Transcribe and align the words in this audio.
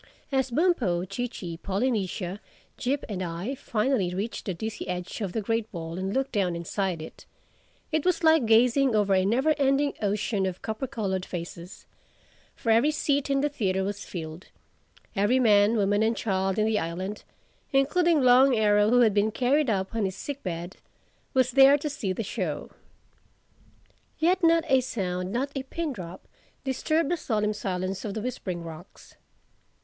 As 0.31 0.49
Bumpo, 0.49 1.05
Chee 1.05 1.27
Chee, 1.27 1.57
Polynesia, 1.57 2.41
Jip 2.75 3.05
and 3.07 3.21
I 3.21 3.53
finally 3.53 4.15
reached 4.15 4.45
the 4.45 4.53
dizzy 4.55 4.87
edge 4.87 5.21
of 5.21 5.31
the 5.31 5.43
great 5.43 5.71
bowl 5.71 5.99
and 5.99 6.11
looked 6.11 6.31
down 6.31 6.55
inside 6.55 7.03
it, 7.03 7.27
it 7.91 8.03
was 8.03 8.23
like 8.23 8.47
gazing 8.47 8.95
over 8.95 9.13
a 9.13 9.23
never 9.23 9.53
ending 9.59 9.93
ocean 10.01 10.47
of 10.47 10.63
copper 10.63 10.87
colored 10.87 11.23
faces; 11.23 11.85
for 12.55 12.71
every 12.71 12.89
seat 12.89 13.29
in 13.29 13.41
the 13.41 13.47
theatre 13.49 13.83
was 13.83 14.03
filled, 14.03 14.47
every 15.15 15.39
man, 15.39 15.75
woman 15.77 16.01
and 16.01 16.17
child 16.17 16.57
in 16.57 16.65
the 16.65 16.79
island—including 16.79 18.21
Long 18.23 18.55
Arrow 18.55 18.89
who 18.89 19.01
had 19.01 19.13
been 19.13 19.29
carried 19.29 19.69
up 19.69 19.93
on 19.93 20.05
his 20.05 20.15
sick 20.15 20.41
bed—was 20.41 21.51
there 21.51 21.77
to 21.77 21.91
see 21.91 22.11
the 22.11 22.23
show. 22.23 22.71
Yet 24.17 24.39
not 24.41 24.63
a 24.67 24.81
sound, 24.81 25.31
not 25.31 25.51
a 25.55 25.61
pin 25.61 25.93
drop, 25.93 26.27
disturbed 26.63 27.11
the 27.11 27.17
solemn 27.17 27.53
silence 27.53 28.03
of 28.03 28.15
the 28.15 28.21
Whispering 28.21 28.63
Rocks. 28.63 29.15